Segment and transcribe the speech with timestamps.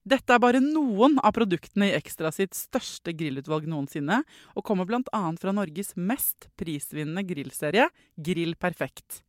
[0.00, 4.22] Dette er bare noen av produktene i Ekstra sitt største grillutvalg noensinne,
[4.56, 5.02] og kommer bl.a.
[5.36, 9.20] fra Norges mest prisvinnende grillserie, Grill Perfekt.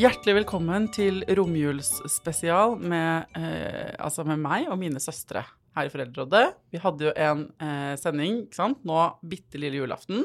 [0.00, 5.44] Hjertelig velkommen til romjulsspesial med, eh, altså med meg og mine søstre
[5.76, 6.44] her i Foreldrerådet.
[6.74, 8.80] Vi hadde jo en eh, sending ikke sant?
[8.86, 8.98] nå
[9.30, 10.24] bitte lille julaften.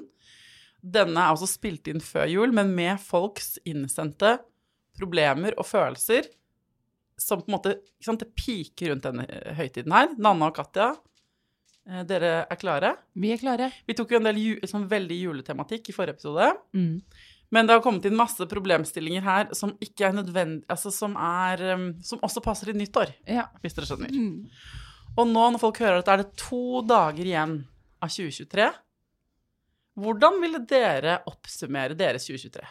[0.86, 4.38] Denne er også spilt inn før jul, men med folks innsendte
[5.00, 6.28] problemer og følelser
[7.18, 10.10] som på en måte ikke sant, Det piker rundt denne eh, høytiden her.
[10.20, 10.90] Nanna og Katja,
[11.88, 12.92] eh, dere er klare?
[13.16, 13.70] Vi er klare.
[13.88, 16.50] Vi tok jo en del ju sånn veldig juletematikk i forrige episode.
[16.76, 17.00] Mm.
[17.56, 21.62] Men det har kommet inn masse problemstillinger her som ikke er nødvendig Altså som er
[21.76, 23.46] um, Som også passer i nyttår, Ja.
[23.62, 24.12] hvis dere skjønner.
[24.12, 24.50] Mm.
[25.16, 27.54] Og nå når folk hører at det er det to dager igjen
[28.04, 28.66] av 2023,
[29.96, 32.66] hvordan ville dere oppsummere deres 2023?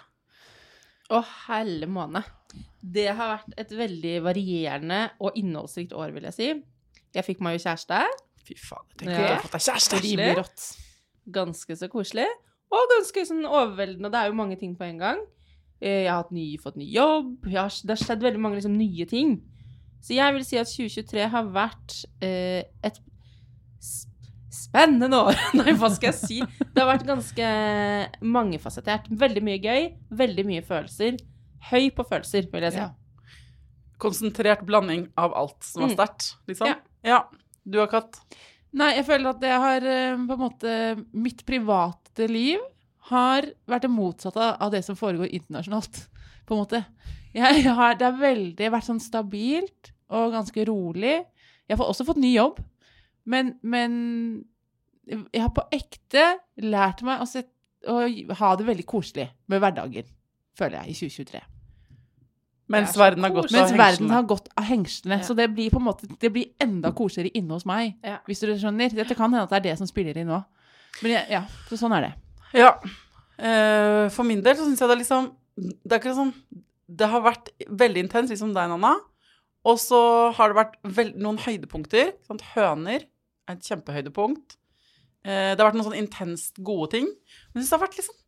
[1.14, 2.20] Å, helle måne.
[2.84, 6.48] Det har vært et veldig varierende og innholdsrikt år, vil jeg si.
[7.16, 8.02] Jeg fikk meg jo kjæreste.
[8.44, 9.24] Fy faen, jeg tenker Ja.
[9.24, 10.00] at du har fått deg kjæreste.
[10.04, 10.64] Rimelig rått.
[11.32, 12.26] Ganske så koselig.
[12.74, 14.10] Og ganske sånn overveldende.
[14.12, 15.22] Det er jo mange ting på en gang.
[15.80, 17.44] Eh, Jeg har ny, fått ny jobb.
[17.48, 19.38] Har, det har skjedd veldig mange liksom, nye ting.
[20.04, 22.98] Så jeg vil si at 2023 har vært eh, et
[24.54, 25.38] spennende år.
[25.58, 26.40] Nei, hva skal jeg si?
[26.60, 27.46] Det har vært ganske
[28.34, 29.08] mangefasettert.
[29.24, 29.86] Veldig mye gøy,
[30.20, 31.16] veldig mye følelser.
[31.70, 32.82] Høy på følelser, vil jeg si.
[32.84, 32.90] Ja.
[34.04, 35.96] Konsentrert blanding av alt som var Mm.
[35.96, 36.68] sterkt, liksom?
[36.68, 36.76] Ja.
[37.08, 37.22] ja.
[37.64, 38.18] Du har katt?
[38.76, 40.72] Nei, jeg føler at det har eh, på en måte
[41.14, 42.60] Mitt private liv
[43.08, 46.02] har vært det motsatte av det som foregår internasjonalt,
[46.44, 46.80] på en måte.
[47.36, 51.16] Jeg har, det har veldig vært sånn stabilt og ganske rolig.
[51.68, 52.60] Jeg har også fått ny jobb,
[53.30, 53.94] men, men
[55.08, 56.26] jeg har på ekte
[56.64, 57.50] lært meg å, sett,
[57.88, 57.98] å
[58.40, 60.08] ha det veldig koselig med hverdagen,
[60.58, 61.42] føler jeg, i 2023.
[62.72, 65.18] Mens er verden har gått Mens av verden har gått av hengslene.
[65.20, 65.26] Ja.
[65.26, 68.18] Så det blir måte Det blir enda koseligere inne hos meg, Ja.
[68.26, 68.88] hvis du skjønner.
[68.88, 70.38] Dette kan hende at det er det som spiller inn nå.
[71.02, 72.12] Men jeg, ja, så sånn er det.
[72.56, 72.70] Ja.
[73.36, 75.24] Eh, for min del så syns jeg det er liksom
[75.56, 76.30] Det er ikke sånn
[76.86, 78.94] Det har vært veldig intenst, liksom deg, Nanna.
[79.64, 80.00] Og så
[80.36, 82.12] har det vært noen høydepunkter.
[82.26, 82.44] Sant?
[82.52, 84.58] Høner er et kjempehøydepunkt.
[85.24, 87.08] Eh, det har vært noen sånn intenst gode ting.
[87.08, 88.20] Men jeg synes det har vært liksom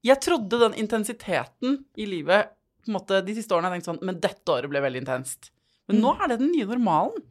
[0.00, 3.90] Jeg trodde den intensiteten i livet på en måte, De siste årene har jeg tenkt
[3.90, 5.50] sånn Men dette året ble veldig intenst.
[5.90, 7.24] Men nå er det den nye normalen.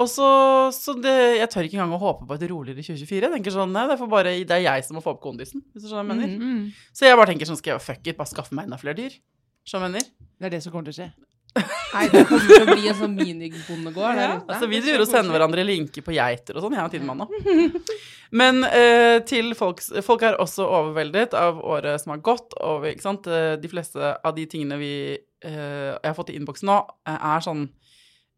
[0.00, 0.28] Og så,
[0.74, 3.24] så det, Jeg tør ikke engang å håpe på et roligere 2024.
[3.24, 5.64] Jeg tenker sånn, nei, det, er bare, det er jeg som må få opp kondisen.
[5.72, 6.60] hvis du skjønner hva jeg mener.
[6.60, 6.92] Mm.
[6.96, 9.16] Så jeg bare tenker sånn, skal jeg fuck it, bare skaffe meg enda flere dyr.
[9.64, 10.30] Skjønner du hva jeg mener?
[10.40, 11.10] Det er det som kommer til å skje.
[11.56, 14.44] Nei, det kommer til å bli en sånn minibondegård der ute.
[14.54, 17.24] altså, vi driver og sender hverandre linker på geiter og sånn, jeg og Tidemann.
[18.30, 23.02] Men eh, til folk, folk er også overveldet av året som har gått, og ikke
[23.02, 23.26] sant?
[23.26, 26.78] Eh, de fleste av de tingene vi eh, jeg har fått i innboksen nå,
[27.10, 27.64] eh, er sånn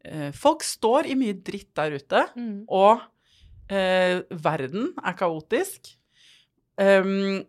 [0.05, 2.63] eh, Folk står i mye dritt der ute, Mm.
[2.73, 3.03] og
[3.69, 5.93] eh, verden er kaotisk.
[6.81, 7.43] Um,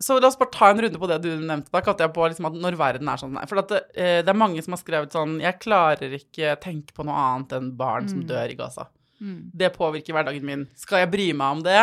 [0.00, 1.68] så la oss bare ta en runde på det du nevnte.
[1.74, 3.36] Da kalte jeg på liksom at når verden er sånn.
[3.50, 6.96] For at det, eh, det er mange som har skrevet sånn Jeg klarer ikke tenke
[6.96, 8.88] på noe annet enn barn som dør i Gaza.
[9.20, 9.50] Mm.
[9.60, 10.64] Det påvirker hverdagen min.
[10.80, 11.82] Skal jeg bry meg om det?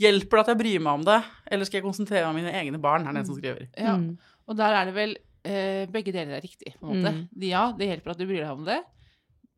[0.00, 1.18] Hjelper det at jeg bryr meg om det?
[1.52, 3.04] Eller skal jeg konsentrere meg om mine egne barn?
[3.04, 3.66] er det en som skriver.
[3.76, 3.98] Ja.
[4.00, 4.14] Mm.
[4.48, 5.12] Og der er det vel
[5.44, 7.12] eh, Begge deler er riktig, på en måte.
[7.18, 7.26] Mm.
[7.44, 8.80] Ja, det hjelper at du bryr deg om det.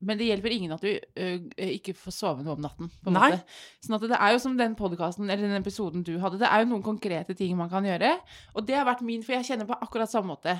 [0.02, 1.26] Men det hjelper ingen at du ø,
[1.68, 2.90] ikke får sove noe om natten.
[3.02, 3.28] på en Nei.
[3.30, 3.58] måte.
[3.84, 6.64] Sånn at det er jo som den podcasten, eller den episoden du hadde, det er
[6.64, 8.16] jo noen konkrete ting man kan gjøre.
[8.56, 10.56] Og det har vært min, for jeg kjenner på akkurat samme måte.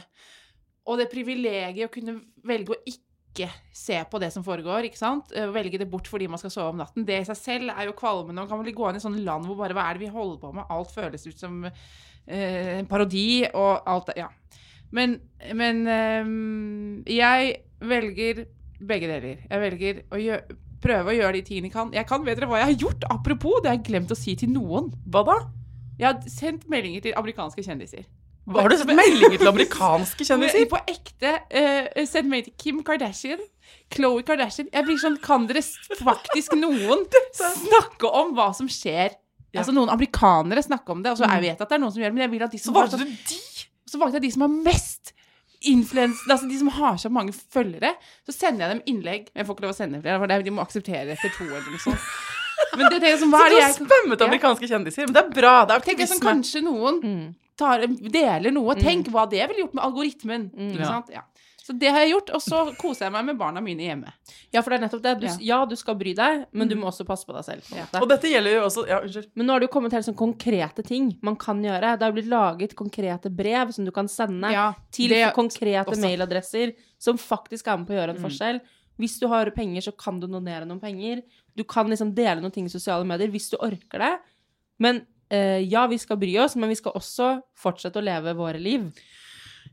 [0.87, 5.31] Og det privilegiet å kunne velge å ikke se på det som foregår, ikke sant?
[5.55, 7.07] Velge det bort fordi man skal sove om natten.
[7.09, 8.43] Det i seg selv er jo kvalmende.
[8.43, 10.39] Man kan vel gå inn i sånne land hvor bare hva er det vi holder
[10.43, 10.69] på med?
[10.71, 14.31] Alt føles ut som eh, en parodi, og alt det Ja.
[14.93, 15.15] Men,
[15.57, 18.43] men ehm, jeg velger
[18.89, 19.43] begge deler.
[19.49, 21.93] Jeg velger å gjøre, prøve å gjøre de tingene jeg kan.
[21.95, 23.07] Jeg kan, vet dere hva jeg har gjort?
[23.13, 24.91] Apropos, det har jeg glemt å si til noen.
[25.07, 25.39] Hva da?
[26.01, 28.07] Jeg har sendt meldinger til amerikanske kjendiser.
[28.51, 30.67] Hva Har du sendt meldinger til amerikanske kjendiser?
[30.73, 31.35] På ekte.
[31.53, 33.43] Uh, sendt melding til Kim Kardashian.
[33.95, 34.71] Khloe Kardashian.
[34.73, 35.63] Jeg blir sånn Kan dere
[36.03, 37.07] faktisk noen
[37.39, 39.15] snakke om hva som skjer?
[39.53, 39.61] Ja.
[39.61, 41.13] Altså Noen amerikanere snakker om det.
[41.13, 42.55] Og så jeg vet at det er noen som gjør det, men jeg vil at
[42.55, 43.41] de som så valgte sånn- du de?
[43.93, 44.92] så valgte jeg de som har mest
[45.71, 47.95] influens, altså de som har så mange følgere.
[48.27, 49.29] Så sender jeg dem innlegg.
[49.33, 51.45] Men jeg får ikke lov å sende flere, for de må akseptere det etter to
[51.51, 52.09] eller noe sånt.
[52.77, 55.09] Men det tenker som, hva Så du har spømmet spammet amerikanske kjendiser.
[55.09, 55.55] Men det er bra.
[55.69, 57.35] Det er jeg som kanskje noen Mm.
[57.59, 58.75] tar, deler noe.
[58.81, 60.51] Tenk hva det ville gjort med algoritmen.
[60.57, 61.23] Ikke Ja.
[61.63, 64.11] Så det har jeg gjort, og så koser jeg meg med barna mine hjemme.
[64.53, 65.13] Ja, for det er nettopp det.
[65.21, 65.37] Du, Ja.
[65.41, 65.59] ja.
[65.71, 67.63] du skal bry deg, men du må også passe på deg selv.
[67.69, 67.87] på ja.
[68.01, 69.29] Og dette gjelder jo også Ja, unnskyld.
[69.37, 71.95] Men nå har det jo kommet helt sånn konkrete ting man kan gjøre.
[71.99, 76.03] Det har blitt laget konkrete brev som du kan sende Ja, til konkrete også.
[76.03, 78.27] mailadresser som faktisk er med på å gjøre en Mm.
[78.27, 78.61] forskjell.
[78.99, 81.23] Hvis du har penger, så kan du donere noen penger.
[81.57, 84.19] Du kan liksom dele noen ting i sosiale medier hvis du orker det.
[84.79, 88.59] Men eh, ja, vi skal bry oss, men vi skal også fortsette å leve våre
[88.61, 88.93] liv.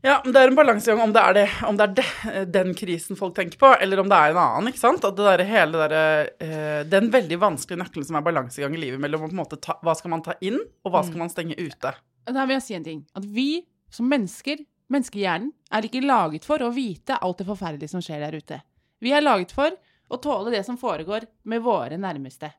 [0.00, 2.70] Ja, men det er en balansegang om det er, det, om det er det, den
[2.76, 4.70] krisen folk tenker på, eller om det er en annen.
[4.70, 5.04] ikke sant?
[5.04, 9.02] At det der, hele der, eh, Den veldig vanskelige nøkkelen som er balansegang i livet
[9.02, 11.58] mellom på en måte ta, hva skal man ta inn, og hva skal man stenge
[11.60, 11.92] ute.
[12.24, 13.04] Da vil jeg si en ting.
[13.16, 18.04] At vi som mennesker, menneskehjernen, er ikke laget for å vite alt det forferdelige som
[18.04, 18.60] skjer der ute.
[19.04, 19.76] Vi er laget for
[20.10, 22.50] å tåle det som foregår med våre nærmeste.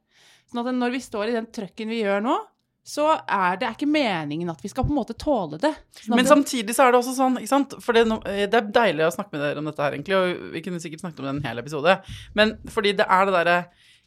[0.52, 2.38] Sånn at når vi står i den trøkken vi gjør nå,
[2.84, 5.70] så er det er ikke meningen at vi skal på en måte tåle det.
[6.02, 8.72] Sånn Men samtidig så er det også sånn, ikke sant For det, eh, det er
[8.74, 11.26] deilig å snakke med dere om dette her, egentlig, og vi kunne sikkert snakket om
[11.30, 11.94] det en hel episode,
[12.34, 13.58] men fordi det er det derre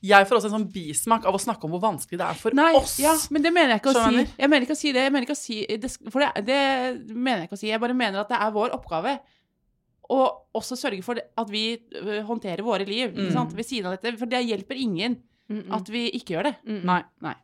[0.04, 2.50] Jeg får også en sånn bismak av å snakke om hvor vanskelig det er for
[2.52, 2.98] Nei, oss.
[3.00, 4.26] ja, men det mener jeg ikke å Skjønner.
[4.26, 4.34] si.
[4.42, 5.04] Jeg mener ikke å si det.
[5.06, 6.58] Jeg mener ikke å si det, for det, det
[7.14, 7.70] mener jeg ikke å si.
[7.70, 9.14] Jeg bare mener at det er vår oppgave
[10.12, 10.18] å
[10.60, 11.78] også sørge for at vi
[12.26, 13.32] håndterer våre liv Mm.
[13.32, 13.54] sant?
[13.56, 14.18] ved siden av dette.
[14.18, 15.16] For det hjelper ingen
[15.72, 16.54] at vi ikke gjør det.
[16.84, 17.00] Nei.
[17.22, 17.34] Nei.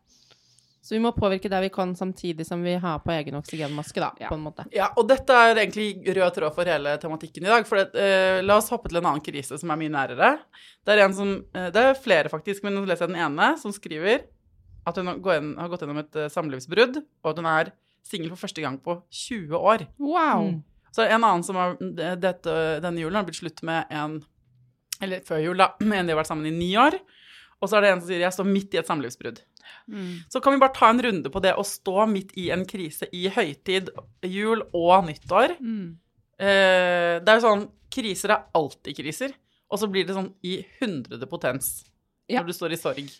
[0.80, 4.14] Så vi må påvirke det vi kan, samtidig som vi har på egen oksygenmaske, da,
[4.18, 4.28] Ja.
[4.28, 4.64] på en måte.
[4.72, 7.66] Ja, og dette er egentlig rød tråd for hele tematikken i dag.
[7.68, 10.38] For det, eh, la oss hoppe til en annen krise som er mye nærere.
[10.86, 13.58] Det er en som, eh, det er flere faktisk, men nå leser jeg den ene,
[13.60, 14.24] som skriver
[14.86, 17.72] at hun har, inn, har gått gjennom et eh, samlivsbrudd, og at hun er
[18.02, 19.86] singel for første gang på 20 år.
[19.98, 20.48] Wow.
[20.48, 20.62] Mm.
[20.96, 21.76] Så er en annen som har,
[22.16, 24.24] dette, denne julen har blitt slutt med en,
[25.02, 26.96] eller før jul da, med en de har vært sammen i ni år.
[27.60, 29.42] Og så er det en som sier jeg står midt i et samlivsbrudd.
[29.90, 30.20] Mm.
[30.30, 33.08] Så kan vi bare ta en runde på det å stå midt i en krise
[33.16, 33.90] i høytid,
[34.26, 35.56] jul og nyttår.
[35.60, 35.96] Mm.
[36.40, 39.34] Eh, det er jo sånn, kriser er alltid kriser,
[39.70, 41.84] og så blir det sånn i hundrede potens
[42.30, 42.40] Ja.
[42.40, 43.10] når du står i sorg.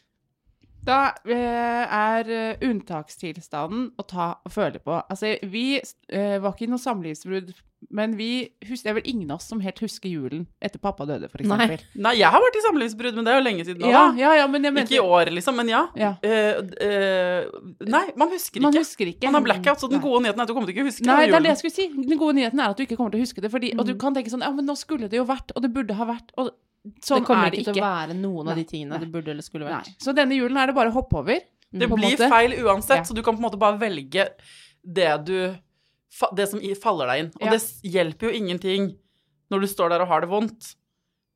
[0.87, 2.29] Da er
[2.65, 5.01] unntakstilstanden å ta og føle på.
[5.11, 7.53] Altså, vi var ikke i noe samlivsbrudd,
[7.97, 8.27] men vi
[8.69, 11.41] husker, det er vel ingen av oss som helt husker julen etter pappa døde, for
[11.41, 11.57] Nei.
[11.57, 11.85] eksempel.
[12.05, 14.33] Nei, jeg har vært i samlivsbrudd, men det er jo lenge siden nå Ja, ja,
[14.43, 15.81] ja, men jeg mente Ikke i år liksom, men ja.
[15.97, 16.11] Ja.
[16.21, 17.49] uh, eh,
[17.89, 19.25] nei, man husker Man husker ikke.
[19.31, 20.05] Man har blackout, så den Nei.
[20.05, 21.63] gode nyheten er at du kommer til ikke å huske Nei, det er det jeg
[21.63, 21.89] skulle si.
[22.13, 23.53] Den gode nyheten er at du ikke kommer til å huske det.
[23.53, 24.01] Fordi, Og du Mm.
[24.05, 26.31] kan tenke sånn Ja, men nå skulle det jo vært, og det burde ha vært.
[26.37, 26.53] Og
[27.05, 27.75] sånn det kommer er det ikke ikke.
[27.75, 29.01] til å være noen av de tingene Nei.
[29.05, 29.75] det burde eller skulle Nei.
[29.79, 29.91] vært.
[30.01, 31.41] Så denne julen er det bare å hoppe over.
[31.71, 32.29] Det på blir måte.
[32.29, 33.03] feil uansett, Ja.
[33.05, 34.29] så du kan på en måte bare velge
[34.85, 35.55] det du
[36.35, 37.33] Det som faller deg inn.
[37.41, 37.51] Og Ja.
[37.53, 38.97] det hjelper jo ingenting
[39.51, 40.75] når du står der og har det vondt.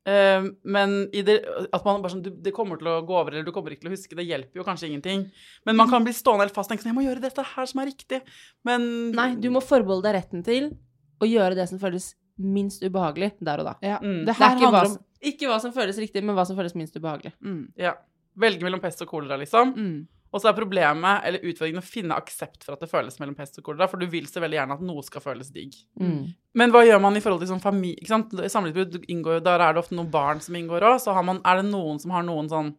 [0.07, 3.31] Uh, men i det, at man bare sånn du, Det kommer til å gå over,
[3.31, 5.31] eller du kommer ikke til å huske, det hjelper jo kanskje ingenting.
[5.65, 7.65] Men man kan bli stående helt fast og tenke sånn Jeg må gjøre dette her
[7.65, 8.21] som er riktig.
[8.63, 10.77] Men Nei, du må forbeholde deg retten til
[11.21, 13.75] å gjøre det som føles minst ubehagelig der og da.
[13.83, 13.99] Ja.
[14.01, 14.25] Mm.
[14.25, 16.57] Det Det er ikke hva, om som, ikke hva som føles riktig, men hva som
[16.57, 17.33] føles minst ubehagelig.
[17.39, 17.95] mm, ja,
[18.35, 19.73] velge mellom pest og kolera, liksom.
[19.75, 19.95] mm.
[20.35, 23.55] Og så er problemet, eller utfordringen, å finne aksept for at det føles mellom pest
[23.61, 25.77] og kolera, for du vil så veldig gjerne at noe skal føles digg.
[25.95, 26.25] Mm.
[26.59, 28.35] Men hva gjør man i forhold til sånn familie ikke sant?
[28.51, 30.97] Samlivsbrudd inngår jo Der er det ofte noen barn som inngår òg.
[31.05, 32.73] Så har man, er det noen som har noen sånn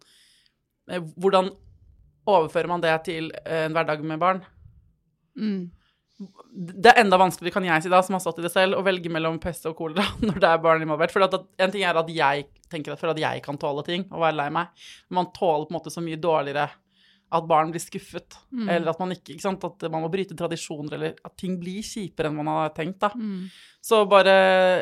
[0.91, 1.49] eh, Hvordan
[2.29, 4.45] overfører man det til eh, en hverdag med barn?
[5.41, 5.71] Mm.
[6.19, 8.85] Det er enda vanskeligere, kan jeg si da, som har stått i det selv, å
[8.87, 11.13] velge mellom pest og kolera når det er barn involvert.
[11.13, 14.07] For at, en ting er at jeg tenker at for at jeg kan tåle ting
[14.11, 14.73] og være lei meg,
[15.11, 16.69] men man tåler på en måte så mye dårligere
[17.37, 18.69] at barn blir skuffet, Mm.
[18.71, 21.83] eller at man ikke, ikke sant, at man må bryte tradisjoner, eller at ting blir
[21.85, 23.11] kjipere enn man har tenkt, da.
[23.19, 23.49] Mm.
[23.83, 24.33] Så bare,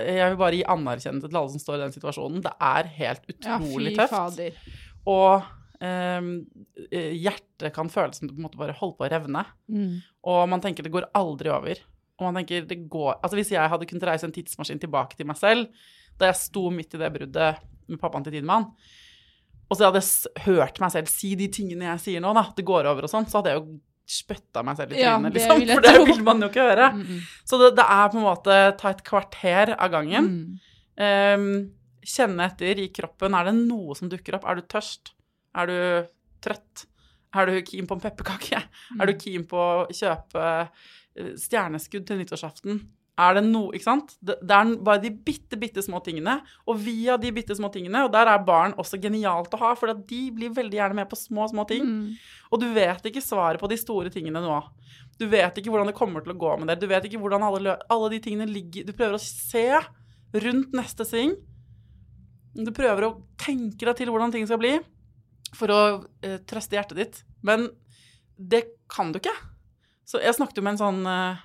[0.04, 2.42] jeg vil bare gi anerkjennelse til alle som står i den situasjonen.
[2.44, 4.12] Det er helt Ja, utrolig fy tøft.
[4.12, 4.60] fader.
[5.08, 5.48] Og
[5.84, 9.42] hjertet kan føles som det på en måte bare holder på å revne.
[10.30, 11.82] Og man tenker det går aldri over.
[12.18, 15.26] Og man tenker det går Altså hvis jeg hadde kunnet reise en tidsmaskin tilbake til
[15.28, 15.86] meg selv,
[16.18, 18.68] da jeg sto midt i det bruddet med pappaen til Tidemann,
[19.68, 22.66] og så hadde jeg hørt meg selv si de tingene jeg sier nå, da, det
[22.68, 23.78] går over og sånn, så hadde jeg jo
[24.14, 25.62] spytta meg selv i trynet, ja, liksom.
[25.72, 26.90] For det vil man jo ikke høre.
[26.92, 27.22] Mm, mm.
[27.48, 30.28] Så det, det er på en måte ta et kvarter av gangen.
[30.28, 30.74] Mm.
[31.06, 31.48] Ehm,
[32.04, 33.36] kjenne etter i kroppen.
[33.38, 34.44] Er det noe som dukker opp?
[34.44, 35.13] Er du tørst?
[35.54, 35.78] Er du
[36.44, 36.86] trøtt?
[37.34, 38.60] Er du keen på en pepperkake?
[39.00, 42.84] Er du keen på å kjøpe eh, stjerneskudd til nyttårsaften?
[43.14, 44.16] Er det noe, ikke sant?
[44.18, 46.40] Det, det er bare de bitte, bitte små tingene.
[46.66, 49.92] Og via de bitte små tingene, og der er barn også genialt å ha, for
[49.94, 51.86] de blir veldig gjerne med på små, små ting.
[51.86, 52.48] Mm.
[52.50, 54.58] Og du vet ikke svaret på de store tingene nå.
[55.18, 56.82] Du vet ikke hvordan det kommer til å gå med dere.
[56.82, 59.68] Du vet ikke hvordan alle, alle de tingene ligger Du prøver å se
[60.42, 61.36] rundt neste sving.
[62.54, 64.74] Du prøver å tenke deg til hvordan ting skal bli
[65.56, 65.80] for å
[66.24, 67.24] eh, trøste hjertet ditt.
[67.46, 67.68] Men
[68.36, 69.34] det kan du ikke.
[70.04, 71.42] Så jeg snakket jo med en sånn eh,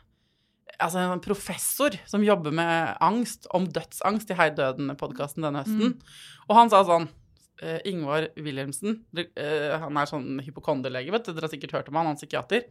[0.79, 5.95] altså en professor som jobber med angst, om dødsangst, i Hei Døden-podkasten denne høsten.
[6.47, 7.07] Og han sa sånn
[7.63, 11.99] eh, Ingvar Wilhelmsen, eh, han er sånn hypokonderlege, vet du, dere har sikkert hørt om
[11.99, 12.67] han, han er psykiater.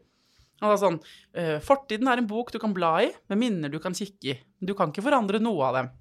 [0.62, 0.98] Han sa sånn
[1.38, 4.38] eh, Fortiden er en bok du kan bla i, med minner du kan kikke i.
[4.58, 5.92] Du kan ikke forandre noe av dem.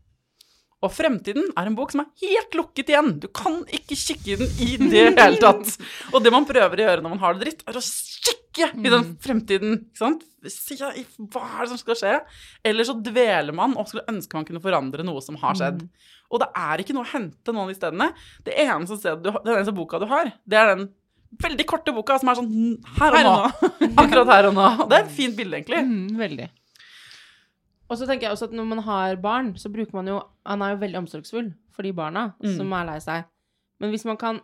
[0.85, 3.15] Og fremtiden er en bok som er helt lukket igjen.
[3.23, 5.71] Du kan ikke kikke i den i det hele tatt.
[6.13, 8.91] Og det man prøver å gjøre når man har det dritt, er å kikke i
[8.93, 9.79] den fremtiden.
[9.87, 10.27] ikke sant?
[11.33, 12.13] Hva er det som skal skje?
[12.65, 15.81] Eller så dveler man og skulle ønske man kunne forandre noe som har skjedd.
[16.29, 18.07] Og det er ikke noe å hente noen av de stedene.
[18.45, 20.87] Det eneste, stedet du, den eneste boka du har, det er den
[21.43, 22.53] veldig korte boka som er sånn
[22.99, 23.35] her og nå.
[24.03, 24.69] Akkurat her og nå.
[24.85, 25.81] Det er et fint bilde, egentlig.
[25.89, 26.49] Mm, veldig.
[27.89, 30.61] Og så tenker jeg også at når man har barn, så bruker man jo Han
[30.61, 32.57] er jo veldig omsorgsfull for de barna Mm.
[32.57, 33.25] som er lei seg.
[33.79, 34.41] Men hvis man kan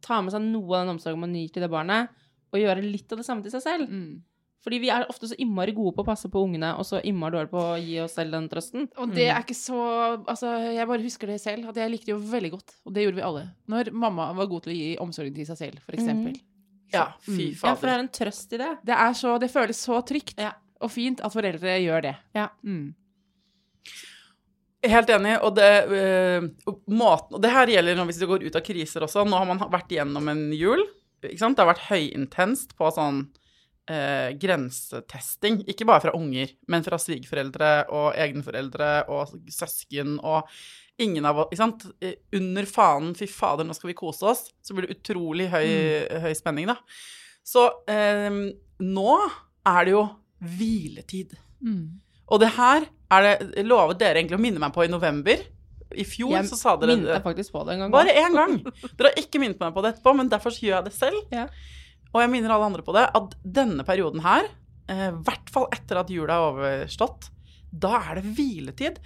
[0.00, 2.08] ta med seg noe av den omsorgen man gir til det barnet,
[2.52, 4.22] og gjøre litt av det samme til seg selv Mm.
[4.66, 7.30] Fordi vi er ofte så innmari gode på å passe på ungene, og så innmari
[7.36, 8.88] dårlige på å gi oss selv den trøsten.
[8.98, 12.14] Og det er ikke så Altså, jeg bare husker det selv, at jeg likte det
[12.14, 12.74] jo veldig godt.
[12.84, 13.44] Og det gjorde vi alle.
[13.68, 16.40] Når mamma var god til å gi omsorgen til seg selv, for eksempel.
[16.92, 18.78] Ja, fy Ja, for det er en trøst i det.
[18.84, 20.52] Det er så Det føles så trygt Ja.
[20.82, 22.14] Og fint at foreldre gjør det.
[22.36, 22.50] Ja.
[22.66, 22.94] Mm.
[24.86, 25.38] Helt enig.
[25.42, 26.48] Og det, øh,
[26.92, 29.24] måten, og det her gjelder hvis du går ut av kriser også.
[29.26, 30.84] Nå har man vært igjennom en jul.
[31.24, 31.56] Ikke sant?
[31.58, 33.24] Det har vært høyintenst på sånn
[33.90, 35.62] eh, grensetesting.
[35.70, 40.50] Ikke bare fra unger, men fra svigerforeldre og egne foreldre og søsken og
[41.02, 41.88] ingen av oss Ikke sant?
[42.00, 45.68] Eh, Under fanen 'fy fader, nå skal vi kose oss', så blir det utrolig høy,
[46.24, 46.78] høy spenning, da.
[47.44, 48.30] Så eh,
[48.80, 49.10] nå
[49.66, 50.06] er det jo
[50.42, 51.36] hviletid.
[51.64, 52.00] Mm.
[52.26, 55.44] Og det her er det lovet dere egentlig å minne meg på i november.
[55.94, 57.94] I fjor Jeg så sa dere minnet deg faktisk på det en gang.
[57.94, 58.56] Bare én gang.
[58.98, 61.20] Dere har ikke minnet meg på det etterpå, men derfor så gjør jeg det selv.
[61.34, 61.46] Ja.
[62.12, 64.50] Og jeg minner alle andre på det, at denne perioden her,
[64.90, 67.30] eh, i hvert fall etter at jula er overstått,
[67.70, 69.00] da er det hviletid.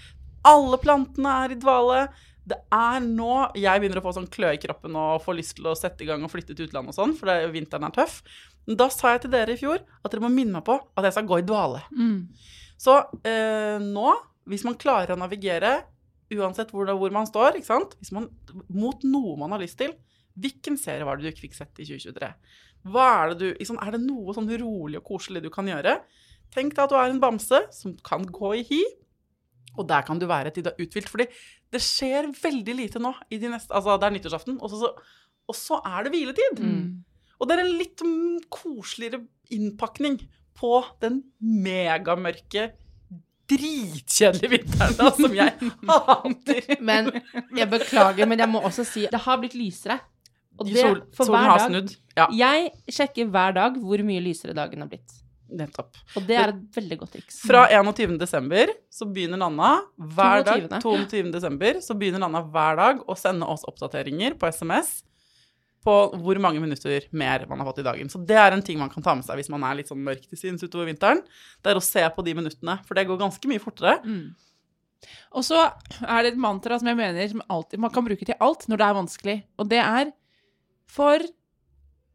[0.47, 2.05] Alle plantene er i dvale.
[2.51, 5.69] Det er nå jeg begynner å få sånn klø i kroppen og får lyst til
[5.71, 8.21] å sette i gang og flytte til utlandet og sånn, for det, vinteren er tøff.
[8.67, 11.07] Men da sa jeg til dere i fjor at dere må minne meg på at
[11.07, 11.85] jeg skal gå i dvale.
[11.95, 12.19] Mm.
[12.81, 12.97] Så
[13.29, 14.13] eh, nå,
[14.51, 15.77] hvis man klarer å navigere,
[16.31, 17.97] uansett hvor, hvor man står, ikke sant?
[18.01, 18.29] Hvis man,
[18.71, 19.95] mot noe man har lyst til,
[20.41, 22.31] hvilken serie var det du ikke fikk sett i 2023?
[22.91, 25.99] Hva er, det du, liksom, er det noe sånn rolig og koselig du kan gjøre?
[26.55, 28.81] Tenk deg at du er en bamse som kan gå i hi,
[29.79, 31.11] og der kan du være til du er uthvilt.
[31.11, 31.29] Fordi
[31.71, 33.13] det skjer veldig lite nå.
[33.31, 34.91] I de neste, altså Det er nyttårsaften, og så,
[35.51, 36.61] og så er det hviletid.
[36.65, 37.05] Mm.
[37.41, 38.05] Og det er en litt
[38.53, 39.23] koseligere
[39.55, 40.19] innpakning
[40.61, 42.73] på den megamørke,
[43.51, 46.69] dritkjedelige vinteren da, som jeg hater.
[46.85, 47.11] Men
[47.57, 49.99] jeg beklager, men jeg må også si det har blitt lysere.
[50.61, 50.85] Og det
[51.17, 51.95] for hver dag.
[52.19, 55.20] Ja, Jeg sjekker hver dag hvor mye lysere dagen har blitt.
[55.59, 55.99] Nettopp.
[56.17, 57.43] Og det er et veldig godt triks.
[57.47, 58.17] Fra 21.
[58.21, 60.81] desember så begynner Nanna hver dag 22..
[60.85, 61.31] 22.
[61.35, 65.01] desember så begynner Nanna hver dag å sende oss oppdateringer på SMS
[65.85, 68.11] på hvor mange minutter mer man har fått i dagen.
[68.13, 70.03] Så det er en ting man kan ta med seg hvis man er litt sånn
[70.05, 71.23] mørk til sinns utover vinteren.
[71.65, 73.97] Det er å se på de minuttene, for det går ganske mye fortere.
[74.05, 74.35] Mm.
[75.39, 75.63] Og så
[76.05, 78.83] er det et mantra som jeg mener som alltid, man kan bruke til alt når
[78.83, 79.37] det er vanskelig.
[79.57, 80.13] Og det er
[80.91, 81.25] for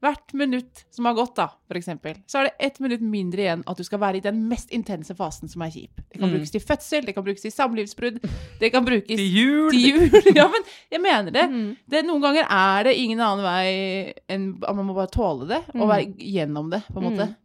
[0.06, 3.64] hvert minutt som har gått, da, for eksempel, så er det ett minutt mindre igjen
[3.68, 6.00] at du skal være i den mest intense fasen som er kjip.
[6.12, 6.36] Det kan Mm.
[6.38, 8.20] brukes til fødsel, det kan brukes til samlivsbrudd,
[8.62, 9.72] det kan brukes Til jul!
[9.72, 10.22] til jul.
[10.40, 11.46] Ja, men jeg mener det.
[11.52, 11.76] Mm.
[11.90, 12.06] det.
[12.06, 15.82] Noen ganger er det ingen annen vei enn at man må bare tåle det, og
[15.82, 15.90] Mm.
[15.90, 17.36] være gjennom det, på en måte.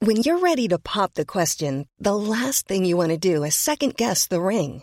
[0.00, 3.54] When you're ready to pop the question, the last thing you want to do is
[3.56, 4.82] second guess the ring.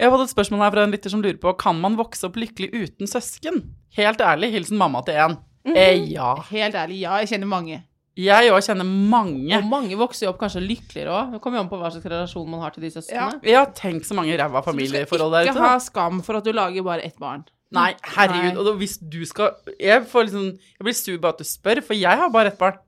[0.00, 2.24] Jeg har fått et spørsmål her fra en lytter som lurer på kan man vokse
[2.24, 3.58] opp lykkelig uten søsken.
[3.98, 5.34] Helt ærlig, hilsen mamma til én.
[5.76, 6.30] Eh, ja.
[6.48, 7.82] Helt ærlig, ja, jeg kjenner mange.
[8.20, 9.52] Jeg òg kjenner mange.
[9.58, 11.34] Og mange vokser jo opp kanskje lykkeligere òg.
[11.34, 13.42] Det kommer jo an på hva slags relasjon man har til de søsknene.
[13.44, 16.86] Jeg har tenkt så mange ræva familieforhold der Ikke ha skam for at du lager
[16.86, 17.44] bare ett barn.
[17.76, 18.48] Nei, herregud.
[18.48, 18.58] Nei.
[18.58, 21.78] Og da, hvis du skal Jeg får liksom Jeg blir sur bare at du spør,
[21.86, 22.80] for jeg har bare ett barn.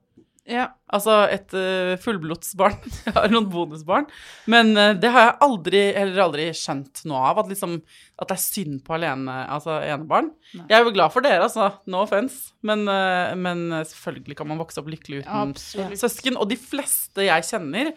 [0.49, 0.65] Ja.
[0.91, 2.79] Altså et uh, fullblodsbarn.
[3.07, 4.09] Jeg har noen bonusbarn.
[4.51, 7.39] Men uh, det har jeg aldri eller aldri skjønt noe av.
[7.43, 7.77] At, liksom,
[8.19, 10.33] at det er synd på alene, altså enebarn.
[10.53, 11.69] Jeg er jo glad for dere, altså.
[11.87, 12.51] No offence.
[12.65, 15.95] Men, uh, men selvfølgelig kan man vokse opp lykkelig uten Absolutt.
[16.03, 16.37] søsken.
[16.39, 17.93] Og de fleste jeg kjenner,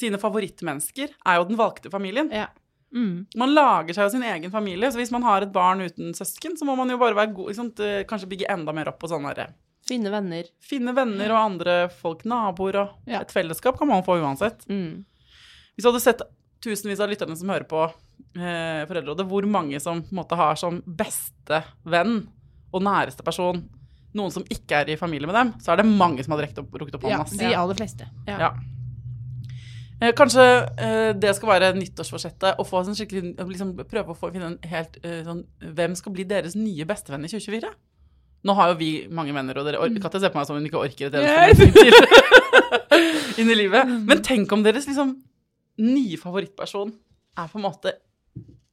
[0.00, 2.32] sine favorittmennesker, er jo den valgte familien.
[2.32, 2.48] Ja.
[2.90, 3.26] Mm.
[3.38, 6.56] Man lager seg jo sin egen familie, så hvis man har et barn uten søsken,
[6.58, 7.68] så må man jo bare være god, liksom,
[8.10, 9.52] kanskje bygge enda mer opp på sånne der,
[9.88, 10.44] Finne venner.
[10.62, 13.20] finne venner og andre folk, naboer og Ja.
[13.20, 14.66] et fellesskap kan man få uansett.
[14.68, 15.04] Mm.
[15.74, 16.22] Hvis du hadde sett
[16.60, 17.82] tusenvis av lytterne som hører på
[18.36, 22.28] eh, Foreldrerådet, hvor mange som på en måte har som beste venn
[22.72, 23.62] og næreste person
[24.14, 26.58] noen som ikke er i familie med dem, så er det mange som hadde rekt
[26.58, 27.26] opp, rukket opp ja, hånden.
[27.26, 27.38] ass.
[27.38, 28.08] de aller fleste.
[28.26, 28.52] Ja.
[30.00, 30.44] Eh, Kanskje
[30.80, 34.58] eh, det skal være nyttårsforsettet å få en skikkelig, liksom, prøve å få, finne en
[34.70, 37.70] helt eh, sånn Hvem skal bli deres nye bestevenn i 2024?
[38.44, 40.68] Nå har jo vi mange venner, og dere orker ikke se på meg som hun
[40.68, 41.96] ikke orker et eneste til
[43.42, 43.90] inn i livet.
[44.08, 45.16] Men tenk om deres liksom
[45.80, 46.94] nye favorittperson
[47.40, 47.92] er på en måte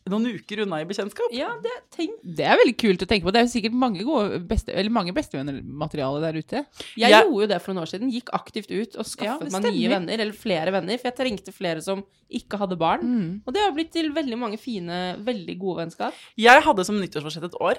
[0.07, 1.33] noen uker unna i bekjentskap.
[1.35, 2.13] Ja, det tenk.
[2.23, 3.31] Det er veldig kult å tenke på.
[3.35, 6.61] Det er jo sikkert mange, gode beste, mange bestevennermateriale der ute.
[6.95, 8.11] Jeg Jeg- gjorde jo det for noen år siden.
[8.15, 11.51] Gikk aktivt ut og skaffet ja, meg nye venner, eller flere venner, for jeg trengte
[11.51, 13.03] flere som ikke hadde barn.
[13.03, 13.41] Mm.
[13.45, 16.13] Og det har blitt til veldig mange fine, veldig gode vennskap.
[16.39, 17.75] Jeg hadde som nyttårsforsett et år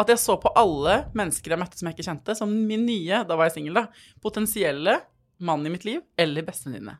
[0.00, 3.22] at jeg så på alle mennesker jeg møtte som jeg ikke kjente, som min nye,
[3.28, 3.86] da var jeg singel, da,
[4.24, 4.98] potensielle
[5.44, 6.98] mann i mitt liv, eller bestevenninne.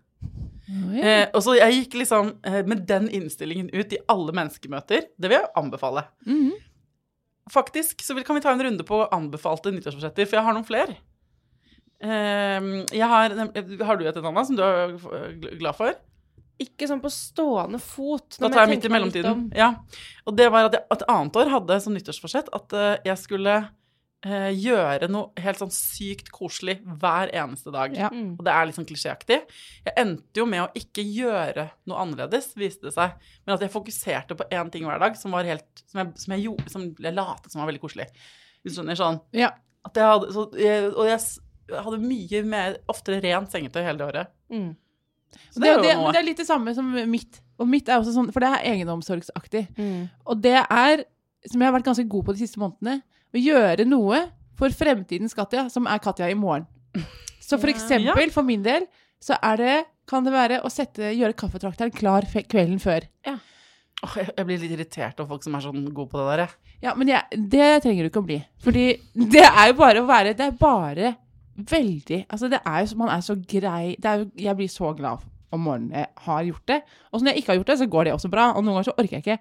[0.65, 5.11] Eh, og så jeg gikk liksom eh, med den innstillingen ut i alle menneskemøter.
[5.17, 6.07] Det vil jeg anbefale.
[6.27, 6.55] Mhm.
[7.53, 10.97] Faktisk så kan vi ta en runde på anbefalte nyttårsforsetter, for jeg har noen flere.
[12.01, 15.93] Eh, jeg har, har du et, annet som du er glad for?
[16.63, 18.37] Ikke sånn på stående fot.
[18.39, 19.47] Da tar jeg jeg midt i mellomtiden.
[19.59, 19.73] Ja.
[20.29, 23.55] Og det var at jeg et annet år hadde som nyttårsforsett at uh, jeg skulle
[23.65, 27.97] uh, gjøre noe helt sånn sykt koselig hver eneste dag.
[27.99, 28.13] Ja.
[28.15, 28.37] Mm.
[28.39, 29.41] Og det er litt sånn klisjéaktig.
[29.89, 33.19] Jeg endte jo med å ikke gjøre noe annerledes, viste det seg.
[33.43, 36.37] Men at jeg fokuserte på én ting hver dag som var helt Som jeg, som
[36.37, 38.07] jeg, gjorde, som jeg latet som var veldig koselig.
[38.63, 39.01] Hvis du skjønner?
[39.03, 39.51] Sånn Ja.
[39.85, 44.07] at jeg hadde så, jeg, Og jeg hadde mye mer Oftere rent sengetøy hele det
[44.07, 44.35] året.
[44.55, 44.73] Mm.
[45.35, 47.41] Det, det er det, det er litt det samme som mitt.
[47.63, 49.67] Og mitt er også sånn, for det er egenomsorgsaktig.
[49.79, 50.07] Mm.
[50.31, 51.05] Og det er,
[51.47, 53.01] som jeg har vært ganske god på de siste månedene,
[53.35, 54.25] å gjøre noe
[54.59, 56.67] for fremtidens Katja, som er Katja i morgen.
[57.45, 58.87] Så for eksempel, for min del,
[59.23, 59.75] så er det,
[60.09, 63.07] kan det være å sette, gjøre kaffetrakteren klar kvelden før.
[63.27, 63.39] Ja.
[64.17, 66.55] jeg, jeg blir litt irritert av folk som er sånn gode på det der.
[66.85, 68.39] Ja, men jeg, det trenger du ikke å bli.
[68.65, 68.87] Fordi
[69.35, 71.15] det er jo bare å være Det er bare
[71.57, 74.69] veldig Altså, det er jo så Man er så grei det er jo, Jeg blir
[74.73, 76.81] så glad om morgenen jeg har gjort det.
[77.13, 78.49] Og når jeg ikke har gjort det, så går det også bra.
[78.53, 79.37] Og noen ganger så orker jeg ikke.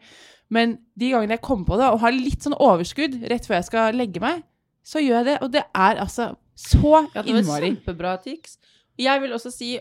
[0.53, 3.67] Men de gangene jeg kommer på det og har litt sånn overskudd rett før jeg
[3.71, 4.43] skal legge meg,
[4.85, 5.37] så gjør jeg det.
[5.41, 8.59] Og det er altså så Ja, det innmari kjempebra tics.
[9.01, 9.71] Jeg vil også si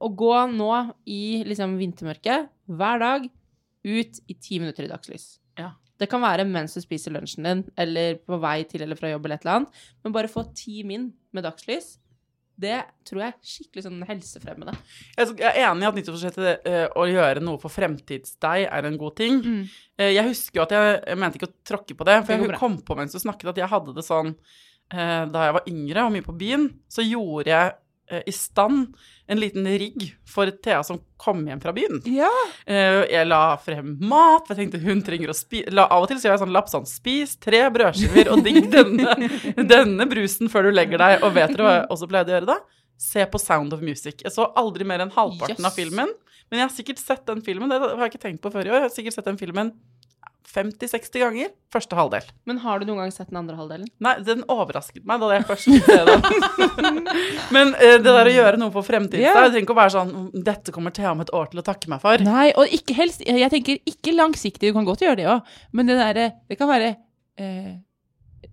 [0.00, 0.72] å gå nå
[1.08, 3.28] i liksom vintermørket hver dag
[3.84, 5.38] ut i ti minutter i dagslys.
[5.56, 5.72] Ja.
[6.00, 9.26] Det kan være mens du spiser lunsjen din, eller på vei til eller fra jobb
[9.28, 11.98] eller et eller annet, men bare få ti min med dagslys,
[12.60, 14.74] det tror jeg er skikkelig sånn helsefremmende.
[15.16, 19.14] Jeg er- enig i at nyttårsforsettet eh, å gjøre noe for fremtidsdeg er en god
[19.16, 19.38] ting.
[19.40, 19.62] Mm.
[19.98, 22.48] Eh, jeg husker jo at jeg, jeg mente ikke å tråkke på det, for Det
[22.50, 24.34] jeg kom på mens du snakket at jeg hadde det sånn
[24.92, 27.72] eh, da jeg var yngre og mye på byen, så gjorde jeg
[28.26, 28.94] i stand
[29.30, 32.00] en liten rigg for Thea som kom hjem fra byen.
[32.10, 32.30] Ja.
[32.66, 36.18] Eh, jeg la frem mat, for jeg tenkte hun trenger å spise Av og til
[36.18, 39.14] så gjør jeg sånn lapp sånn Spis tre brødskiver og digg denne,
[39.74, 41.20] denne brusen før du legger deg.
[41.22, 42.58] Og vet dere hva jeg også pleide å gjøre da?
[43.00, 44.24] Se på Sound of Music.
[44.26, 46.10] Jeg så aldri mer enn halvparten av filmen.
[46.50, 48.72] Men jeg har sikkert sett den filmen, det har jeg ikke tenkt på før i
[48.72, 48.80] år.
[48.80, 49.70] Jeg har sikkert sett den filmen
[50.50, 51.50] 50-60 ganger.
[51.70, 52.24] Første halvdel.
[52.48, 53.86] Men har du noen gang sett den andre halvdelen?
[54.02, 56.24] Nei, den overrasket meg da jeg først så den.
[57.54, 59.36] Men uh, det der å gjøre noe for fremtiden yeah.
[59.36, 60.14] Det trenger ikke å være sånn
[60.46, 62.24] Dette kommer Thea om et år til å takke meg for.
[62.26, 65.90] Nei, og ikke helst Jeg tenker ikke langsiktig, du kan godt gjøre det òg, men
[65.90, 66.90] det derre Det kan være
[67.40, 67.76] eh,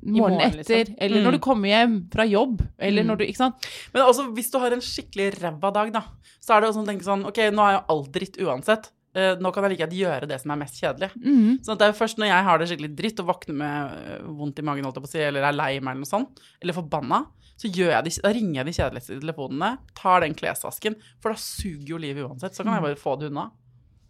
[0.08, 0.98] morgenen morgen, etter, liksom.
[1.02, 1.24] eller Mm.
[1.26, 3.08] når du kommer hjem fra jobb, eller Mm.
[3.10, 3.66] når du Ikke sant?
[3.94, 6.04] Men også hvis du har en skikkelig ræva dag, da,
[6.40, 8.92] så er det også sånn å tenke sånn Ok, nå er jo alt dritt uansett.
[9.18, 11.10] Eh, nå kan jeg like gjerne gjøre det som er mest kjedelig.
[11.18, 11.58] Mm.
[11.66, 14.28] Sånn at det er først når jeg har det skikkelig dritt og våkner med eh,
[14.42, 17.24] vondt i magen, si, eller er lei meg eller noe sånt, eller forbanna,
[17.58, 22.02] så de, da ringer jeg de kjedeligste telefonene, tar den klesvasken, for da suger jo
[22.02, 22.54] livet uansett.
[22.54, 23.50] Så kan jeg bare få det unna.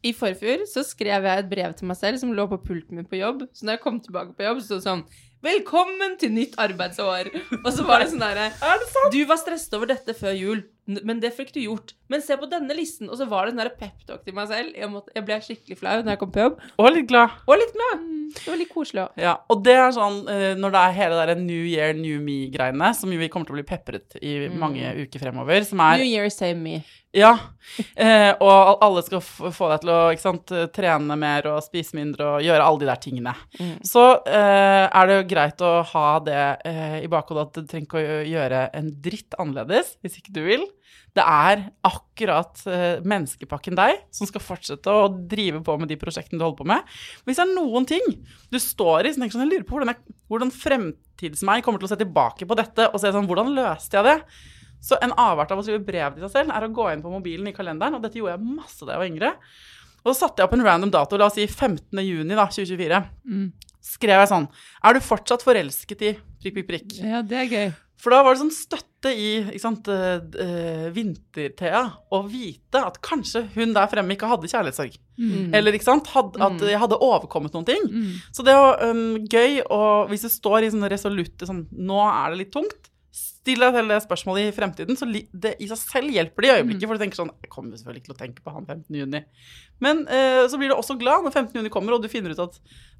[0.05, 3.07] I forfjor så skrev jeg et brev til meg selv som lå på pulten min
[3.07, 3.47] på jobb.
[3.55, 5.07] Så når jeg kom tilbake på jobb, så sånn
[5.45, 7.29] Velkommen til nytt arbeidsår!
[7.61, 8.47] Og så var det sånn derre
[9.13, 11.93] Du var stresset over dette før jul, men det fikk du gjort.
[12.11, 13.09] Men se på denne listen.
[13.11, 14.75] Og så var det en peptalk til meg selv.
[14.77, 16.61] Jeg, måtte, jeg ble skikkelig flau når jeg kom på jobb.
[16.79, 17.35] Og litt glad.
[17.47, 18.05] Og litt glad.
[18.37, 19.19] Det var litt koselig òg.
[19.23, 22.91] Ja, og det er sånn eh, når det er hele der New Year, New Me-greiene,
[22.95, 26.31] som vi kommer til å bli pepret i mange uker fremover, som er New Year,
[26.33, 26.81] same me.
[27.17, 27.33] Ja.
[27.97, 32.29] Eh, og alle skal få deg til å sant, eh, trene mer og spise mindre
[32.37, 33.33] og gjøre alle de der tingene.
[33.85, 37.87] Så eh, er det jo greit å ha det eh, i bakhodet at du trenger
[37.87, 40.67] ikke å gjøre en dritt annerledes hvis ikke du vil.
[41.17, 46.37] Det er akkurat eh, menneskepakken deg som skal fortsette å drive på med de prosjektene
[46.39, 46.97] du holder på med.
[47.25, 48.05] Hvis det er noen ting
[48.53, 51.89] du står i, så tenker sånn, jeg lurer på hvordan, jeg, hvordan fremtids-meg kommer til
[51.89, 54.19] å se tilbake på dette og se sånn, hvordan løste jeg det?
[54.83, 57.11] Så en avart av å skrive brev til seg selv er å gå inn på
[57.11, 59.33] mobilen i kalenderen, og dette gjorde jeg masse da jeg var yngre.
[60.03, 62.03] Og så satte jeg opp en random dato, la oss si 15.
[62.05, 63.01] juni da, 2024.
[63.27, 63.49] Mm.
[63.87, 64.47] Skrev jeg sånn
[64.83, 66.95] Er du fortsatt forelsket i prikk, prikk, prikk?
[67.01, 67.67] Ja, det er gøy.
[67.97, 71.81] For da var det sånn støtte i ikke sant, eh, eh, vinter-Thea
[72.13, 74.99] å vite at kanskje hun der fremme ikke hadde kjærlighetssorg.
[75.17, 75.55] Mm.
[75.57, 77.87] Eller ikke sant, had, at jeg hadde overkommet noen ting.
[77.89, 78.11] Mm.
[78.29, 82.35] Så det var um, gøy, og hvis du står i sånne resolutte sånn Nå er
[82.35, 82.91] det litt tungt.
[83.47, 86.55] Still deg selv det spørsmålet i fremtiden, så det i seg selv hjelper det i
[86.57, 86.83] øyeblikket.
[86.83, 88.97] For du tenker sånn Jeg kommer selvfølgelig ikke til å tenke på han 15.
[88.99, 89.21] juni.
[89.79, 91.55] Men eh, så blir du også glad når 15.
[91.61, 92.57] juni kommer, og du finner ut at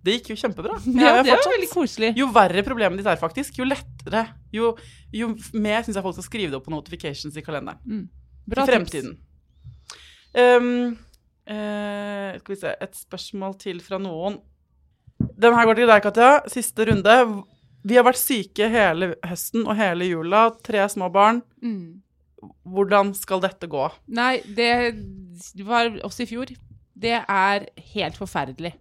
[0.08, 0.78] det gikk jo kjempebra.
[0.96, 2.12] Ja, det fortsatt- veldig koselig.
[2.16, 4.24] jo verre problemet ditt er faktisk, jo lettere
[4.56, 4.72] Jo,
[5.12, 8.08] jo mer syns jeg folk skal skrive det opp på notifications i kalenderen.
[8.48, 9.18] Bra I fremtiden.
[10.38, 10.96] Um,
[11.50, 14.40] eh, skal vi se Et spørsmål til fra noen.
[15.18, 16.32] Den her går til deg, Katja.
[16.48, 17.20] Siste runde.
[17.88, 20.48] Vi har vært syke hele høsten og hele jula.
[20.66, 21.42] Tre små barn.
[21.64, 22.02] Mm.
[22.68, 23.86] Hvordan skal dette gå?
[24.14, 24.72] Nei, det
[25.66, 26.52] var også i fjor.
[26.98, 28.74] Det er helt forferdelig.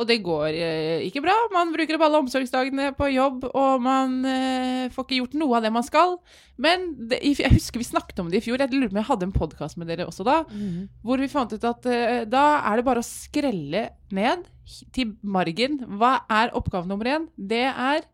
[0.00, 1.34] Og det går eh, ikke bra.
[1.52, 5.66] Man bruker opp alle omsorgsdagene på jobb, og man eh, får ikke gjort noe av
[5.66, 6.16] det man skal.
[6.62, 8.58] Men det, jeg husker vi snakket om det i fjor.
[8.58, 10.40] Jeg lurer på om jeg hadde en podkast med dere også da.
[11.04, 14.48] Hvor vi fant ut at eh, da er det bare å skrelle ned
[14.94, 15.78] til margen.
[15.98, 17.28] Hva er oppgave nummer én?
[17.36, 18.04] Det er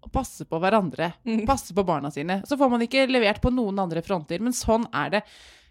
[0.00, 1.12] å passe på hverandre.
[1.28, 1.44] Mm.
[1.48, 2.40] Passe på barna sine.
[2.48, 5.22] Så får man ikke levert på noen andre fronter, men sånn er det.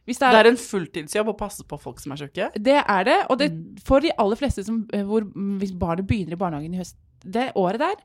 [0.09, 2.47] Det Det er, er en fulltidsjobb å passe på folk som er syke.
[2.57, 3.77] det er det, og det, Mm.
[3.85, 5.21] for de aller fleste som, eh, hvor,
[5.59, 7.95] hvis barnet begynner i barnehagen i høst, det året der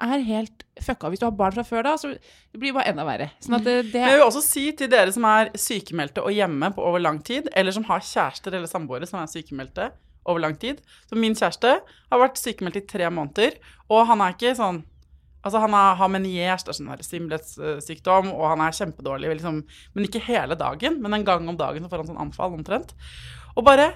[0.00, 1.08] er helt fucka.
[1.10, 3.30] Hvis du har barn fra før da, så det blir det bare enda verre.
[3.40, 6.78] Sånn det, det jeg vil også si til dere som er sykemeldte og hjemme på
[6.86, 9.90] over lang tid, eller som har kjærester eller samboere som er sykemeldte
[10.24, 14.36] over lang tid Så min kjæreste har vært sykemeldt i tre måneder, og han er
[14.36, 14.84] ikke sånn
[15.40, 19.62] Altså, han er, har meniers, det er sånn simletssykdom, og han er kjempedårlig, liksom,
[19.94, 20.98] men ikke hele dagen.
[21.00, 22.92] Men en gang om dagen så får han sånn anfall, omtrent.
[23.54, 23.86] Og bare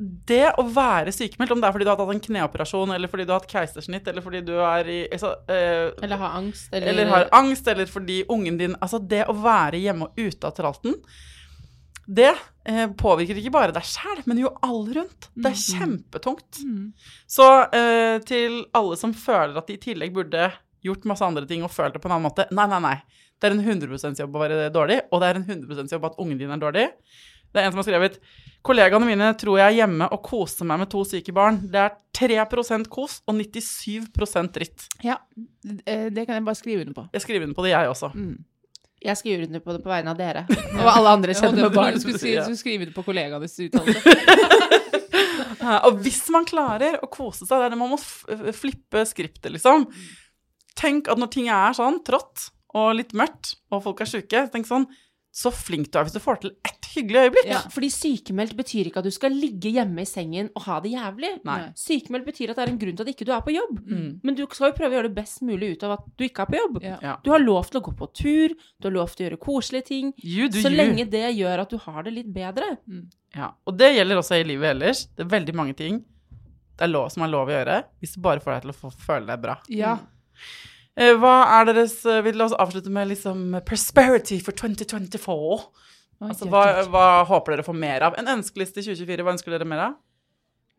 [0.00, 3.26] det å være sykemeldt, om det er fordi du har hatt en kneoperasjon, eller fordi
[3.28, 6.92] du har hatt keisersnitt, eller fordi du er i altså, eh, Eller har angst, eller,
[6.92, 10.56] eller har angst, eller fordi ungen din Altså, det å være hjemme og ute av
[10.56, 10.96] tralten,
[12.08, 12.32] det
[12.70, 15.30] eh, påvirker ikke bare deg sjæl, men jo alle rundt.
[15.34, 16.62] Det er kjempetungt.
[17.30, 20.50] Så eh, til alle som føler at de i tillegg burde
[20.84, 22.98] gjort masse andre ting og følt det på en annen måte Nei, nei, nei.
[23.40, 26.18] Det er en 100% jobb å være dårlig, og det er en 100 jobb at
[26.20, 26.86] ungen din er dårlig.
[27.50, 28.18] Det er en som har skrevet
[28.60, 31.62] Kollegaene mine tror jeg er hjemme og koser meg med to syke barn.
[31.72, 31.94] Det er
[32.44, 34.84] 3% kos og 97% dritt.
[35.00, 35.16] Ja,
[35.88, 37.06] eh, det kan jeg bare skrive under på.
[37.16, 38.12] Jeg skriver under på det, jeg også.
[39.00, 40.42] Jeg skriver under på det på vegne av dere.
[40.50, 41.94] Og alle andre det- med barn.
[41.96, 44.16] Du skulle, du skulle skrive det på kollegaenes uttalelse.
[45.86, 47.98] Og hvis man klarer å kose seg, det er det man må
[48.56, 49.86] flippe skriptet, liksom.
[50.80, 54.68] Tenk at når ting er sånn trått og litt mørkt, og folk er sjuke, tenk
[54.68, 54.86] sånn
[55.30, 57.50] Så flink du er hvis du får til ett hyggelig øyeblikk.
[57.52, 60.90] Ja, fordi sykemeldt betyr ikke at du skal ligge hjemme i sengen og ha det
[60.96, 61.30] jævlig.
[61.46, 61.58] Nei.
[61.78, 63.78] Sykemeldt betyr at det er en grunn til at ikke du er på jobb.
[63.86, 64.08] Mm.
[64.26, 66.46] Men du skal jo prøve å gjøre det best mulig ut av at du ikke
[66.46, 66.80] er på jobb.
[66.82, 67.16] Ja.
[67.22, 69.90] Du har lov til å gå på tur, du har lov til å gjøre koselige
[69.92, 70.14] ting.
[70.18, 70.78] You do Så you.
[70.82, 72.74] lenge det gjør at du har det litt bedre.
[73.36, 75.06] Ja, og det gjelder også i livet ellers.
[75.14, 76.02] Det er veldig mange ting
[76.80, 78.76] det er lov, som er lov å gjøre, hvis du bare får deg til å
[78.78, 79.58] få føle deg bra.
[79.68, 79.98] Ja.
[80.00, 85.30] Eh, Hva er deres eh, Vi la oss avslutte med liksom prosperity for 2024.
[86.20, 88.16] Altså, hva, hva håper dere får mer av?
[88.20, 89.94] En ønskeliste i 2024, hva ønsker dere mer av?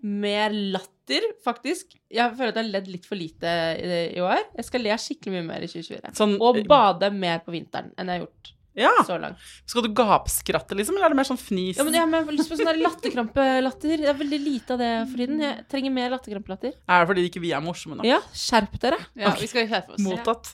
[0.02, 1.96] Mer latter, faktisk.
[2.10, 4.42] Jeg føler at jeg har ledd litt for lite i, i år.
[4.58, 6.14] Jeg skal le skikkelig mye mer i 2024.
[6.18, 8.92] Sånn, Og eh, bade mer på vinteren enn jeg har gjort Ja.
[9.08, 9.42] så langt.
[9.68, 11.76] Skal du gapskratte, liksom, eller er det mer sånn fnis?
[11.80, 13.98] Ja, men jeg har lyst på sånn latterkrampelatter.
[14.06, 15.44] Det er veldig lite av det for tiden.
[15.44, 16.78] Jeg trenger mer latterkrampelatter.
[16.88, 18.08] Er det fordi ikke vi er morsomme nok?
[18.08, 19.00] Ja, skjerp dere.
[19.20, 20.04] Ja, vi skal skjerpe oss.
[20.06, 20.54] Mottatt.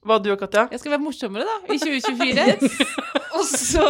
[0.00, 0.68] Hva du og Katja?
[0.72, 2.70] Jeg skal være morsommere, da, i 2024.
[3.36, 3.88] Og så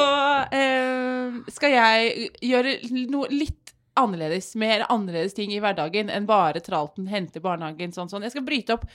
[0.57, 2.75] eh, skal jeg gjøre
[3.12, 3.70] noe litt
[4.01, 8.27] annerledes, mer annerledes ting i hverdagen enn bare tralten, hente barnehagen, sånn sånn.
[8.27, 8.87] Jeg skal bryte opp,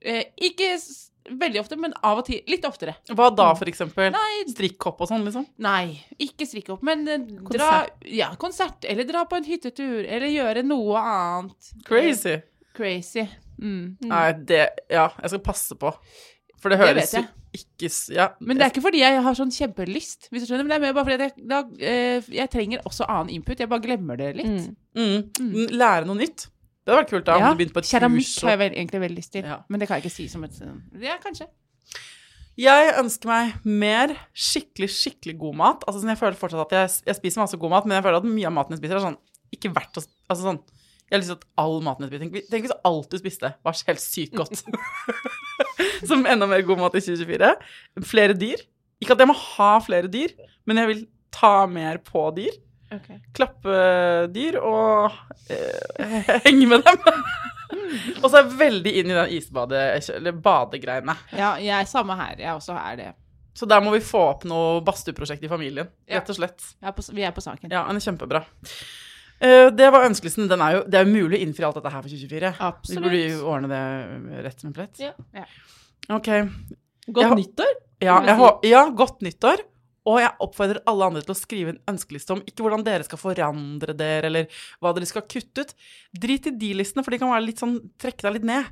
[0.00, 0.72] eh, ikke
[1.30, 2.94] veldig ofte, men av og til, litt oftere.
[3.14, 4.10] Hva da, for eksempel?
[4.12, 5.46] Nei, Strikkhopp og sånn, liksom?
[5.64, 7.18] nei, ikke strikke opp, men eh,
[7.50, 11.72] dra, ja, konsert, eller dra på en hyttetur, eller gjøre noe annet.
[11.88, 12.36] Crazy.
[12.38, 12.42] Eh,
[12.76, 13.24] crazy.
[13.60, 13.96] Mm.
[14.10, 15.92] Nei, det Ja, jeg skal passe på.
[16.60, 17.30] For det Det høres vet jo jeg.
[17.60, 18.28] ikke s- Ja.
[18.40, 20.80] Men det er ikke fordi jeg har sånn kjempelyst, hvis du skjønner, men det er
[20.86, 23.58] mer bare fordi at jeg, da, eh, jeg trenger også annen input.
[23.60, 24.70] Jeg bare glemmer det litt.
[24.96, 25.30] Mm.
[25.38, 25.68] mm.
[25.76, 26.48] Lære noe nytt.
[26.84, 28.42] Det hadde vært kult da, Ja, om du begynte på et Keramikk kurs.
[28.44, 29.58] har jeg vel, egentlig veldig lyst til, Ja.
[29.68, 30.52] men det kan jeg ikke si som et
[31.00, 31.48] Ja, kanskje.
[32.56, 35.84] Jeg ønsker meg mer skikkelig, skikkelig god mat.
[35.88, 38.20] Altså, sånn, jeg føler fortsatt at jeg, jeg spiser masse god mat, men jeg føler
[38.20, 39.18] at mye av maten jeg spiser, er sånn
[39.54, 40.60] ikke verdt å Altså sånn
[41.10, 43.50] Jeg har lyst til at all maten jeg spiser Tenk, tenk hvis alt du spiste,
[43.64, 44.62] var helt sykt godt.
[46.08, 47.50] Som enda mer god mat i 2024.
[48.08, 48.62] Flere dyr.
[49.02, 50.32] Ikke at jeg må ha flere dyr,
[50.66, 51.02] men jeg vil
[51.34, 52.54] ta mer på dyr.
[53.36, 53.78] Klappe
[54.34, 55.12] dyr og
[55.50, 57.24] eh, henge med dem.
[58.22, 59.84] og så er jeg veldig inn i den isbade-
[60.16, 61.16] eller badegreiene.
[61.36, 62.36] Ja, jeg samme her.
[62.38, 63.10] Jeg også er det.
[63.54, 66.18] Så der må vi få opp noe badstueprosjekt i familien, Ja.
[66.18, 66.64] rett og slett.
[66.82, 67.70] Er på, vi er på saken.
[67.70, 68.40] Ja, den er kjempebra.
[69.44, 70.48] Uh, det var ønskelisten.
[70.50, 72.50] Den er jo, det er jo mulig å innfri alt dette her for 2024.
[72.58, 72.98] Absolutt.
[72.98, 74.98] Vi burde jo ordne det rett som en plett.
[75.02, 75.12] Ja.
[75.36, 75.46] Ja.
[76.16, 76.30] Ok.
[77.06, 77.72] Godt jeg, nyttår!
[78.02, 79.62] Ja, jeg ja, godt nyttår.
[80.06, 83.20] Og jeg oppfordrer alle andre til å skrive en ønskeliste om ikke hvordan dere skal
[83.22, 84.46] forandre dere, eller
[84.84, 85.72] hva dere skal kutte ut.
[86.12, 88.68] Drit i de listene, for de kan være litt sånn, trekke deg litt ned.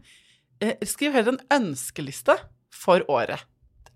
[0.60, 2.36] Eh, skriv heller en ønskeliste
[2.68, 3.40] for året.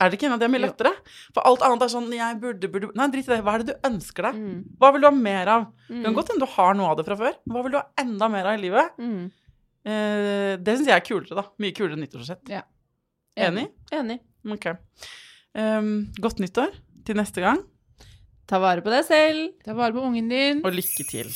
[0.01, 0.91] Er det ikke en av de mye lettere?
[1.33, 3.39] For alt annet er sånn jeg burde, burde Nei, drit i det.
[3.45, 4.35] Hva er det du ønsker deg?
[4.41, 4.59] Mm.
[4.81, 5.63] Hva vil du ha mer av?
[5.89, 6.03] Det Mm.
[6.05, 7.35] kan godt hende du har noe av det fra før.
[7.49, 8.97] Hva vil du ha enda mer av i livet?
[8.99, 9.31] Mm.
[9.87, 11.45] Eh, det syns jeg er kulere, da.
[11.59, 12.49] Mye kulere nyttårsforsett.
[12.49, 12.63] Ja.
[13.37, 13.69] Enig?
[13.93, 14.21] Enig.
[14.49, 14.67] Ok.
[15.57, 16.75] Um, godt nyttår
[17.07, 17.63] til neste gang.
[18.47, 19.53] Ta vare på deg selv.
[19.65, 20.65] Ta vare på ungen din.
[20.67, 21.31] Og lykke til.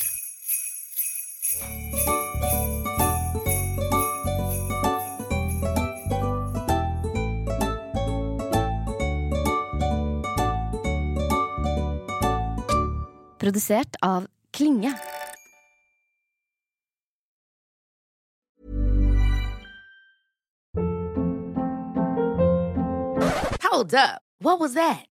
[13.41, 14.93] Produsert av Klinge.
[23.65, 24.21] Hold up.
[24.43, 25.10] What?